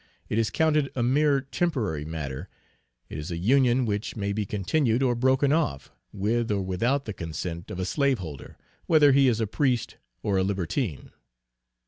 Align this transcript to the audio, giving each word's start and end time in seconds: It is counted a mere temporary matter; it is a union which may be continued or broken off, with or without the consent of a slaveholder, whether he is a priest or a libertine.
It 0.29 0.39
is 0.39 0.49
counted 0.49 0.91
a 0.95 1.03
mere 1.03 1.41
temporary 1.41 2.05
matter; 2.05 2.49
it 3.07 3.19
is 3.19 3.29
a 3.29 3.37
union 3.37 3.85
which 3.85 4.15
may 4.15 4.33
be 4.33 4.47
continued 4.47 5.03
or 5.03 5.13
broken 5.13 5.53
off, 5.53 5.91
with 6.11 6.49
or 6.49 6.63
without 6.63 7.05
the 7.05 7.13
consent 7.13 7.69
of 7.69 7.77
a 7.79 7.85
slaveholder, 7.85 8.57
whether 8.87 9.11
he 9.11 9.27
is 9.27 9.39
a 9.39 9.45
priest 9.45 9.97
or 10.23 10.39
a 10.39 10.43
libertine. 10.43 11.11